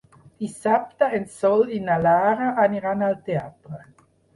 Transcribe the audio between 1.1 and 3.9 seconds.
en Sol i na Lara aniran al teatre.